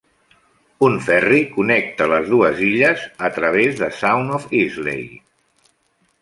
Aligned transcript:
Un 0.85 0.95
ferri 1.09 1.41
connecta 1.57 2.07
les 2.13 2.25
dues 2.31 2.63
illes 2.69 3.03
a 3.29 3.31
través 3.37 3.77
de 3.83 3.91
Sound 3.99 4.35
of 4.39 4.49
Islay. 4.63 5.05